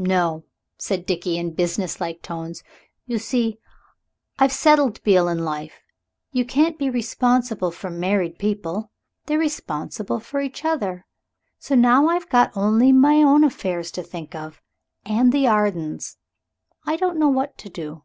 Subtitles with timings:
[0.00, 0.46] "No,"
[0.78, 2.62] said Dickie, in businesslike tones;
[3.04, 3.58] "you see,
[4.38, 5.82] I've settled Beale in life.
[6.32, 8.90] You can't be responsible for married people.
[9.26, 11.04] They're responsible for each other.
[11.58, 14.62] So now I've got only my own affairs to think of.
[15.04, 16.16] And the Ardens.
[16.86, 18.04] I don't know what to do."